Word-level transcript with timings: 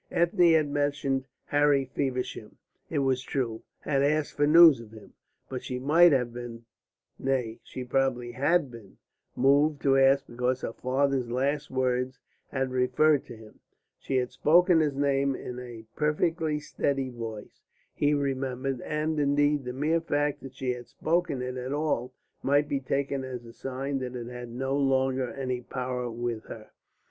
Ethne 0.09 0.53
had 0.53 0.67
mentioned 0.67 1.27
Harry 1.45 1.85
Feversham, 1.85 2.57
it 2.89 2.97
was 2.97 3.21
true, 3.21 3.61
had 3.81 4.01
asked 4.01 4.33
for 4.35 4.47
news 4.47 4.79
of 4.79 4.91
him. 4.93 5.13
But 5.47 5.63
she 5.63 5.77
might 5.77 6.11
have 6.11 6.33
been 6.33 6.65
nay, 7.19 7.59
she 7.61 7.83
probably 7.83 8.31
had 8.31 8.71
been 8.71 8.97
moved 9.35 9.83
to 9.83 9.99
ask 9.99 10.25
because 10.25 10.61
her 10.61 10.73
father's 10.73 11.29
last 11.29 11.69
words 11.69 12.17
had 12.47 12.71
referred 12.71 13.27
to 13.27 13.37
him. 13.37 13.59
She 13.99 14.15
had 14.15 14.31
spoken 14.31 14.79
his 14.79 14.95
name 14.95 15.35
in 15.35 15.59
a 15.59 15.85
perfectly 15.95 16.59
steady 16.59 17.09
voice, 17.11 17.61
he 17.93 18.15
remembered; 18.15 18.81
and, 18.81 19.19
indeed, 19.19 19.65
the 19.65 19.71
mere 19.73 20.01
fact 20.01 20.41
that 20.41 20.55
she 20.55 20.71
had 20.71 20.87
spoken 20.87 21.43
it 21.43 21.57
at 21.57 21.73
all 21.73 22.11
might 22.41 22.67
be 22.67 22.79
taken 22.79 23.23
as 23.23 23.45
a 23.45 23.53
sign 23.53 23.99
that 23.99 24.15
it 24.15 24.29
had 24.29 24.49
no 24.49 24.75
longer 24.75 25.29
any 25.31 25.61
power 25.61 26.09
with 26.09 26.45
her. 26.45 26.71